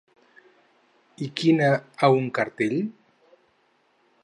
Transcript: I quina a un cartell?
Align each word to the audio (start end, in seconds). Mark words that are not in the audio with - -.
I 1.25 1.27
quina 1.41 1.69
a 2.07 2.11
un 2.21 2.33
cartell? 2.39 2.75